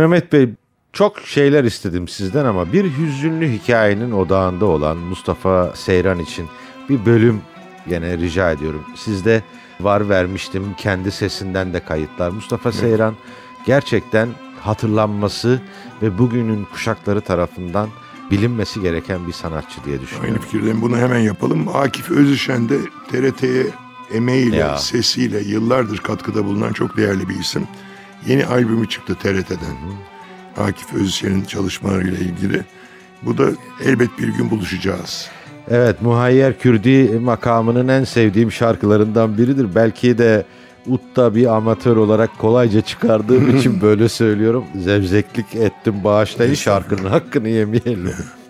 Mehmet 0.08 0.34
Bey 0.34 0.50
çok 0.93 1.20
şeyler 1.20 1.63
istedim 1.63 2.08
sizden 2.08 2.46
ama 2.46 2.74
bir 2.74 2.98
hüzünlü 2.98 3.48
hikayenin 3.52 4.12
odağında 4.12 4.65
olan 4.65 4.98
Mustafa 4.98 5.72
Seyran 5.76 6.20
için 6.20 6.48
bir 6.89 7.06
bölüm 7.06 7.41
gene 7.89 8.17
rica 8.17 8.52
ediyorum. 8.52 8.82
Sizde 8.96 9.43
var 9.80 10.10
vermiştim 10.10 10.63
kendi 10.78 11.12
sesinden 11.12 11.74
de 11.74 11.80
kayıtlar. 11.80 12.30
Mustafa 12.30 12.72
Seyran 12.72 13.15
gerçekten 13.65 14.30
hatırlanması 14.62 15.62
ve 16.02 16.17
bugünün 16.17 16.65
kuşakları 16.74 17.22
tarafından 17.22 17.89
bilinmesi 18.32 18.82
gereken 18.82 19.28
bir 19.28 19.34
sanatçı 19.34 19.84
diye 19.86 20.02
düşünüyorum. 20.02 20.30
Aynı 20.34 20.41
fikirdeyim. 20.41 20.82
Bunu 20.82 20.98
hemen 20.98 21.20
yapalım. 21.20 21.67
Akif 21.76 22.12
Özüşen 22.12 22.70
de 22.70 22.78
TRT'ye 23.12 23.63
emeğiyle, 24.13 24.56
Ya. 24.58 24.78
sesiyle 24.78 25.39
yıllardır 25.39 25.98
katkıda 25.98 26.46
bulunan 26.46 26.74
çok 26.74 26.98
değerli 26.98 27.30
bir 27.30 27.39
isim. 27.39 27.67
Yeni 28.28 28.46
albümü 28.46 28.90
çıktı 28.90 29.16
TRT'den. 29.16 29.78
Akif 30.58 30.94
Özüşen'in 30.94 31.46
çalışmalarıyla 31.46 32.18
ilgili. 32.18 32.62
Bu 33.24 33.38
da 33.38 33.50
elbet 33.86 34.10
bir 34.20 34.28
gün 34.28 34.52
buluşacağız. 34.52 35.30
Evet, 35.70 36.02
Muhayyer 36.02 36.60
Kürdi 36.60 37.20
makamının 37.20 37.88
en 37.88 38.04
sevdiğim 38.04 38.52
şarkılarından 38.52 39.38
biridir. 39.38 39.76
Belki 39.76 40.18
de 40.18 40.46
Utta 40.88 41.36
bir 41.36 41.56
amatör 41.56 41.98
olarak 41.98 42.38
kolayca 42.38 42.82
çıkardığım 42.82 43.58
için 43.58 43.82
böyle 43.82 44.10
söylüyorum. 44.10 44.66
Zevzeklik 44.76 45.56
ettim 45.56 46.04
bağışlayın 46.04 46.54
şarkının 46.54 47.10
hakkını 47.10 47.50
yemeyelim. 47.50 48.13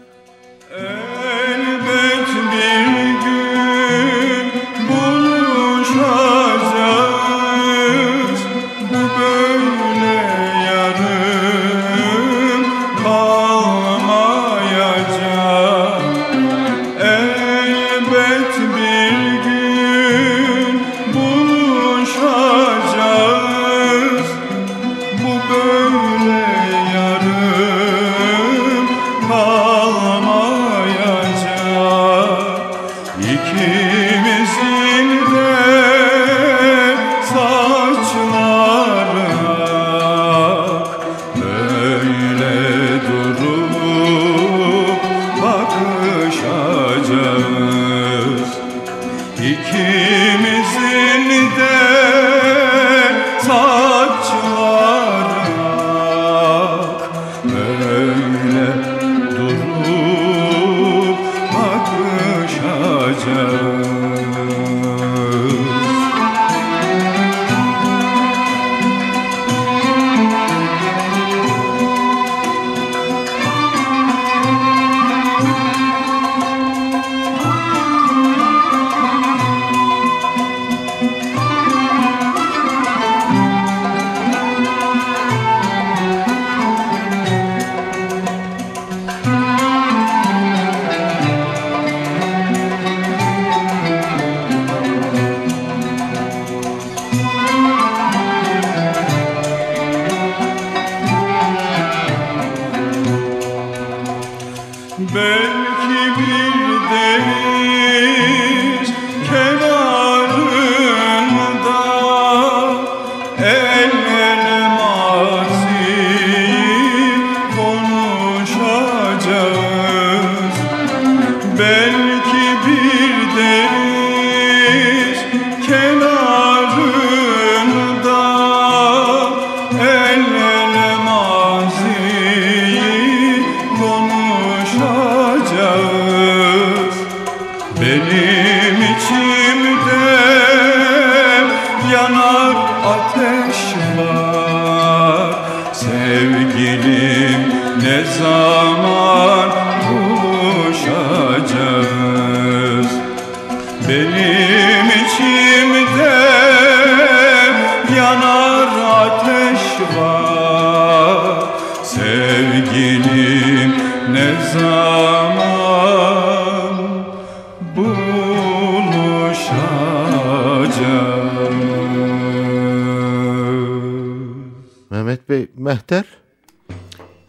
Mehmet 175.08 175.30
Bey, 175.30 175.48
Mehter? 175.58 176.04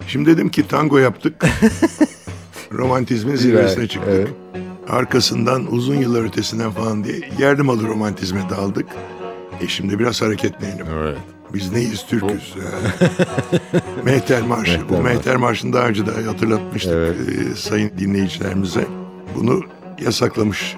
Şimdi 0.07 0.31
dedim 0.31 0.49
ki 0.49 0.69
tango 0.69 0.99
yaptık. 0.99 1.45
Romantizmin 2.73 3.37
zirvesine 3.37 3.89
çıktık. 3.89 4.13
evet. 4.15 4.29
Arkasından 4.89 5.73
uzun 5.73 5.95
yıllar 5.95 6.25
ötesinden 6.25 6.71
falan 6.71 7.05
diye 7.05 7.21
yardım 7.39 7.71
alır 7.71 7.89
romantizme 7.89 8.41
daldık. 8.51 8.87
E 9.61 9.69
şimdi 9.69 9.99
biraz 9.99 10.23
hareketleyelim. 10.23 10.87
Evet. 10.99 11.19
Biz 11.55 11.73
neyiz 11.73 12.07
Türk'üz. 12.07 12.55
Mehter 14.05 14.43
Marşı. 14.43 14.79
Mehter 14.79 14.99
Bu. 14.99 15.03
Mehter 15.03 15.37
Marşı'nı 15.37 15.73
daha 15.73 15.87
önce 15.87 16.07
de 16.07 16.23
hatırlatmıştık 16.23 16.93
Evet. 16.93 17.17
e, 17.19 17.55
sayın 17.55 17.91
dinleyicilerimize. 17.99 18.87
Bunu 19.37 19.61
yasaklamış 20.05 20.77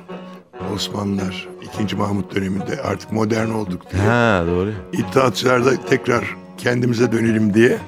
Osmanlılar 0.74 1.48
2. 1.84 1.96
Mahmut 1.96 2.34
döneminde 2.34 2.82
artık 2.82 3.12
modern 3.12 3.50
olduk 3.50 3.90
diye. 3.92 4.02
Ha 4.02 4.44
doğru. 4.46 4.72
İttihatçılarda 4.92 5.86
tekrar 5.86 6.39
kendimize 6.60 7.12
dönelim 7.12 7.54
diye 7.54 7.78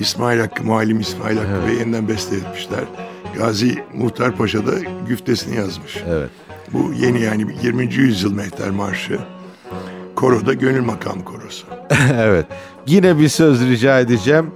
İsmail 0.00 0.40
Hakkı, 0.40 0.64
Muallim 0.64 1.00
İsmail 1.00 1.36
Hakkı 1.36 1.66
Bey 1.66 1.74
yeniden 1.74 2.08
beste 2.08 2.36
etmişler. 2.36 2.84
Gazi 3.38 3.84
Muhtar 3.94 4.36
Paşa 4.36 4.66
da 4.66 4.72
güftesini 5.08 5.56
yazmış. 5.56 5.96
Evet. 6.08 6.30
Bu 6.72 6.92
yeni 6.92 7.22
yani 7.22 7.46
20. 7.62 7.94
yüzyıl 7.94 8.32
Mehter 8.32 8.70
Marşı. 8.70 9.18
Koroda 10.16 10.52
Gönül 10.52 10.80
Makam 10.80 11.22
Korosu. 11.22 11.66
evet. 12.14 12.46
Yine 12.86 13.18
bir 13.18 13.28
söz 13.28 13.60
rica 13.60 14.00
edeceğim. 14.00 14.50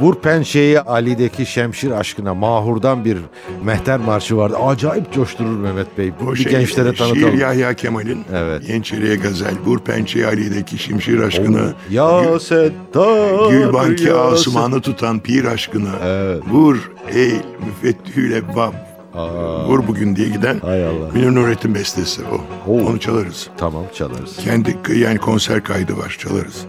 Vur 0.00 0.14
pençeyi 0.14 0.80
Ali'deki 0.80 1.46
şemşir 1.46 1.90
aşkına 1.90 2.34
mahurdan 2.34 3.04
bir 3.04 3.18
mehter 3.64 3.98
marşı 4.00 4.36
vardı. 4.36 4.56
Acayip 4.56 5.12
coşturur 5.12 5.56
Mehmet 5.58 5.98
Bey. 5.98 6.12
O 6.26 6.32
bir 6.32 6.36
şey, 6.36 6.52
gençlere 6.52 6.88
Şiir 6.88 6.98
tanıtalım. 6.98 7.38
Yahya 7.38 7.74
Kemal'in 7.74 8.24
Evet. 8.34 8.68
Yeniçeriye 8.68 9.16
Gazel, 9.16 9.54
Vur 9.66 9.78
Pençe 9.78 10.26
Ali'deki 10.26 10.78
Şimşir 10.78 11.18
aşkına, 11.18 11.72
Ya 11.90 12.40
Settar 12.40 13.50
Gülbanki 13.50 14.04
ya 14.04 14.16
Asuman'ı 14.16 14.80
tutan 14.80 15.20
pir 15.20 15.44
aşkına, 15.44 15.90
Evet. 16.04 16.42
Vur 16.50 16.90
ey 17.14 17.32
müfettihüle 17.66 18.56
bab, 18.56 18.72
Aa, 19.14 19.66
Vur 19.68 19.86
bugün 19.88 20.16
diye 20.16 20.28
giden 20.28 20.58
Hay 20.60 20.86
Allah. 20.86 21.08
Münir 21.14 21.34
Nurettin 21.34 21.74
bestesi 21.74 22.22
o. 22.32 22.70
Oo. 22.72 22.86
Onu 22.86 23.00
çalarız. 23.00 23.48
Tamam 23.56 23.84
çalarız. 23.94 24.36
Kendi 24.36 24.76
yani 24.96 25.18
konser 25.18 25.64
kaydı 25.64 25.98
var 25.98 26.16
çalarız. 26.18 26.64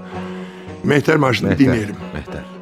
Mehter 0.84 1.16
Marşı'nı 1.16 1.50
Mehter. 1.50 1.66
dinleyelim. 1.66 1.96
Mehter. 2.14 2.53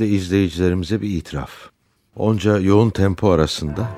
De 0.00 0.06
izleyicilerimize 0.08 1.02
bir 1.02 1.10
itiraf. 1.10 1.50
Onca 2.16 2.58
yoğun 2.58 2.90
tempo 2.90 3.30
arasında 3.30 3.88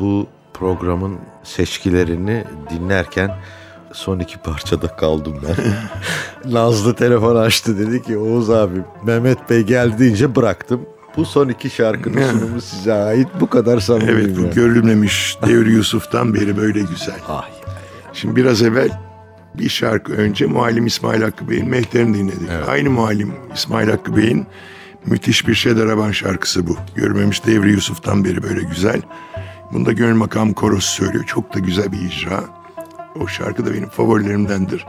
bu 0.00 0.26
programın 0.54 1.18
seçkilerini 1.42 2.44
dinlerken 2.70 3.30
son 3.92 4.18
iki 4.18 4.38
parçada 4.38 4.96
kaldım 4.96 5.42
ben. 5.48 5.56
Nazlı 6.52 6.94
telefon 6.94 7.36
açtı 7.36 7.78
dedi 7.78 8.02
ki 8.02 8.18
Oğuz 8.18 8.50
abi 8.50 8.80
Mehmet 9.04 9.50
Bey 9.50 9.62
geldi 9.62 9.98
deyince 9.98 10.36
bıraktım. 10.36 10.80
Bu 11.16 11.24
son 11.24 11.48
iki 11.48 11.70
şarkının 11.70 12.30
sunumu 12.30 12.60
size 12.60 12.92
ait 12.92 13.28
bu 13.40 13.50
kadar 13.50 13.80
samimiyim. 13.80 14.18
Evet 14.18 14.36
bu 14.36 14.40
yani. 14.40 14.54
görülmemiş 14.54 15.38
Devri 15.46 15.72
Yusuf'tan 15.72 16.34
beri 16.34 16.56
böyle 16.56 16.80
güzel. 16.80 17.20
Ay. 17.28 17.50
Şimdi 18.12 18.36
biraz 18.36 18.62
evvel 18.62 18.90
bir 19.54 19.68
şarkı 19.68 20.12
önce 20.12 20.46
Muallim 20.46 20.86
İsmail 20.86 21.22
Hakkı 21.22 21.50
Bey'in 21.50 21.68
Mehter'ini 21.68 22.18
dinledik. 22.18 22.50
Aynı 22.68 22.90
Muallim 22.90 23.34
İsmail 23.54 23.88
Hakkı 23.90 24.16
Bey'in 24.16 24.46
müthiş 25.06 25.48
bir 25.48 25.54
Şedaraban 25.54 26.10
şarkısı 26.10 26.66
bu. 26.66 26.76
Görmemiş 26.94 27.46
Devri 27.46 27.70
Yusuf'tan 27.70 28.24
beri 28.24 28.42
böyle 28.42 28.62
güzel. 28.62 29.02
Bunda 29.72 29.92
Gönül 29.92 30.14
Makam 30.14 30.52
Korosu 30.52 30.88
söylüyor. 30.92 31.24
Çok 31.24 31.54
da 31.54 31.58
güzel 31.58 31.92
bir 31.92 31.98
icra. 32.00 32.44
O 33.20 33.26
şarkı 33.26 33.66
da 33.66 33.74
benim 33.74 33.88
favorilerimdendir. 33.88 34.86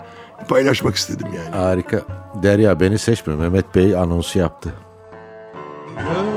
Paylaşmak 0.50 0.96
istedim 0.96 1.28
yani. 1.38 1.56
Harika. 1.56 2.02
Derya 2.44 2.80
beni 2.80 3.00
seçme. 3.00 3.36
Mehmet 3.36 3.76
Bey 3.76 3.96
anonsu 3.96 4.40
yaptı. 4.40 4.74
Görülmemiş 5.98 6.37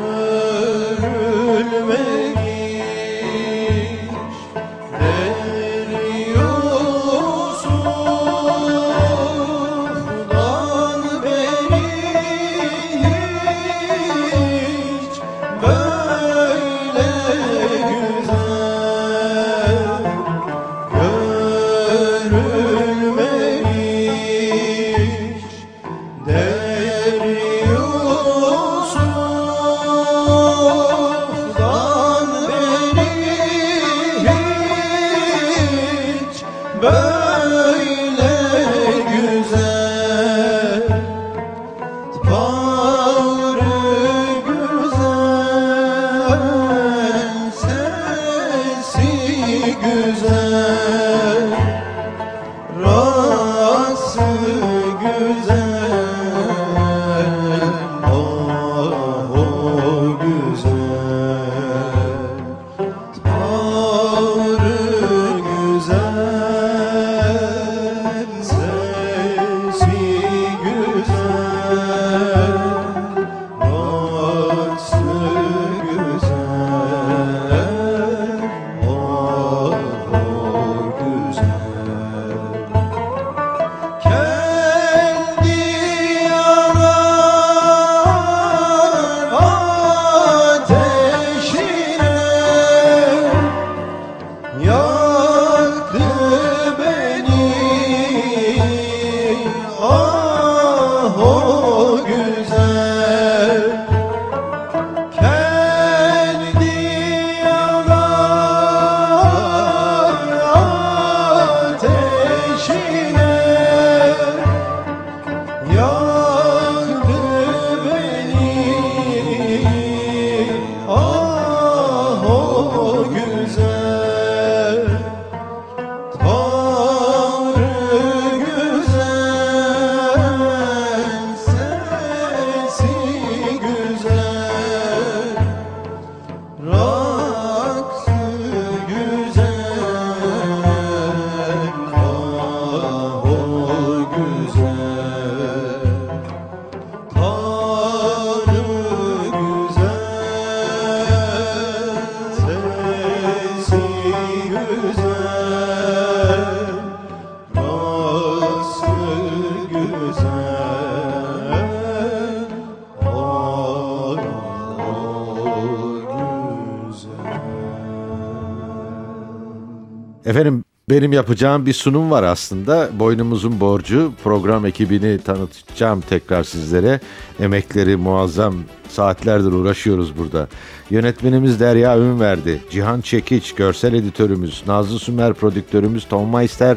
benim 171.11 171.17
yapacağım 171.17 171.67
bir 171.67 171.73
sunum 171.73 172.11
var 172.11 172.23
aslında. 172.23 172.89
Boynumuzun 172.99 173.61
borcu. 173.61 174.13
Program 174.25 174.67
ekibini 174.67 175.19
tanıtacağım 175.19 176.01
tekrar 176.01 176.45
sizlere. 176.45 177.01
Emekleri 177.41 177.97
muazzam. 177.97 178.55
Saatlerdir 178.89 179.53
uğraşıyoruz 179.53 180.19
burada. 180.19 180.49
Yönetmenimiz 180.91 181.61
Derya 181.61 181.99
Ünverdi. 181.99 182.61
Cihan 182.71 183.01
Çekiç, 183.01 183.55
görsel 183.55 183.95
editörümüz, 183.95 184.63
Nazlı 184.67 184.99
Sümer 184.99 185.35
prodüktörümüz 185.35 186.05
Tom 186.09 186.37
Meister, 186.37 186.77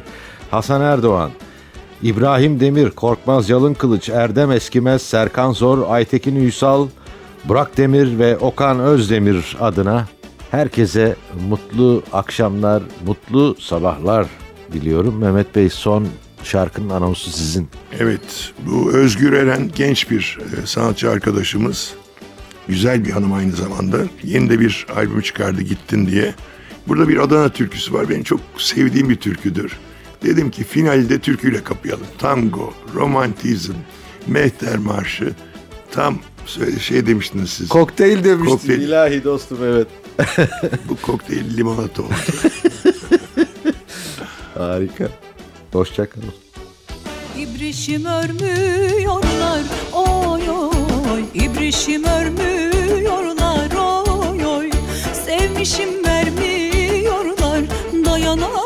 Hasan 0.52 0.82
Erdoğan. 0.82 1.32
İbrahim 2.04 2.60
Demir, 2.60 2.90
Korkmaz 2.90 3.50
Yalın 3.50 3.74
Kılıç, 3.74 4.10
Erdem 4.10 4.52
Eskimez, 4.52 5.02
Serkan 5.02 5.52
Zor, 5.52 5.90
Aytekin 5.90 6.36
Üysal, 6.36 6.88
Burak 7.46 7.78
Demir 7.78 8.20
ve 8.20 8.38
Okan 8.38 8.80
Özdemir 8.80 9.58
adına 9.60 10.06
herkese 10.54 11.16
mutlu 11.50 12.04
akşamlar, 12.14 12.84
mutlu 13.06 13.56
sabahlar 13.60 14.28
diliyorum. 14.74 15.18
Mehmet 15.18 15.56
Bey 15.56 15.70
son 15.70 16.08
şarkının 16.44 16.90
anonsu 16.90 17.30
sizin. 17.30 17.68
Evet, 18.00 18.54
bu 18.66 18.92
Özgür 18.92 19.34
Eren 19.34 19.72
genç 19.76 20.12
bir 20.12 20.38
e, 20.64 20.68
sanatçı 20.68 21.10
arkadaşımız. 21.10 21.94
Güzel 22.68 23.06
bir 23.06 23.12
hanım 23.12 23.34
aynı 23.34 23.52
zamanda. 23.52 23.98
Yeni 24.24 24.50
de 24.50 24.60
bir 24.60 24.86
albüm 24.96 25.22
çıkardı 25.22 25.62
Gittin 25.62 26.08
diye. 26.08 26.36
Burada 26.88 27.10
bir 27.10 27.18
Adana 27.18 27.50
türküsü 27.50 27.94
var. 27.94 28.10
Benim 28.10 28.24
çok 28.24 28.40
sevdiğim 28.58 29.10
bir 29.10 29.16
türküdür. 29.16 29.78
Dedim 30.24 30.52
ki 30.52 30.64
finalde 30.64 31.20
türküyle 31.20 31.64
kapayalım. 31.64 32.08
Tango, 32.18 32.74
romantizm, 32.96 33.74
mehter 34.28 34.78
marşı. 34.78 35.34
Tam 35.92 36.18
şey 36.80 37.08
demiştiniz 37.08 37.50
siz. 37.50 37.70
Kokteyl 37.70 38.24
demiştin 38.24 38.52
Kokteyl. 38.52 38.82
ilahi 38.82 39.24
dostum 39.24 39.58
evet. 39.64 39.88
bu 40.90 40.96
kokteyl 41.02 41.58
limonata 41.58 42.04
oldu. 42.04 42.14
Harika. 44.58 45.08
Hoşçakalın. 45.74 46.34
İbrişim 47.38 48.06
örmüyorlar 48.06 49.62
oy 49.94 50.50
oy 50.50 51.24
İbrişim 51.34 52.04
örmüyorlar 52.04 53.72
oy 53.72 54.46
oy 54.46 54.70
Sevmişim 55.26 56.06
vermiyorlar 56.06 57.62
dayanamam 58.06 58.63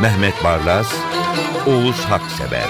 Mehmet 0.00 0.44
Barlas, 0.44 0.94
Oğuz 1.66 2.04
Haksever 2.04 2.68